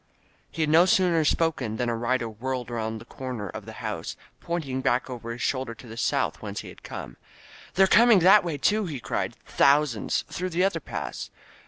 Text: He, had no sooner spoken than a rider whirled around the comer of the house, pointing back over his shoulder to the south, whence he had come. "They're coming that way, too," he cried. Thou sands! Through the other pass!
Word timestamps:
He, 0.49 0.63
had 0.63 0.69
no 0.71 0.87
sooner 0.87 1.23
spoken 1.23 1.77
than 1.77 1.87
a 1.87 1.95
rider 1.95 2.27
whirled 2.27 2.71
around 2.71 2.97
the 2.97 3.05
comer 3.05 3.49
of 3.49 3.65
the 3.67 3.73
house, 3.85 4.15
pointing 4.39 4.81
back 4.81 5.11
over 5.11 5.29
his 5.31 5.43
shoulder 5.43 5.75
to 5.75 5.85
the 5.85 5.95
south, 5.95 6.41
whence 6.41 6.61
he 6.61 6.69
had 6.69 6.81
come. 6.81 7.17
"They're 7.75 7.85
coming 7.85 8.17
that 8.21 8.43
way, 8.43 8.57
too," 8.57 8.87
he 8.87 8.99
cried. 8.99 9.37
Thou 9.57 9.85
sands! 9.85 10.23
Through 10.27 10.49
the 10.49 10.63
other 10.63 10.79
pass! 10.79 11.29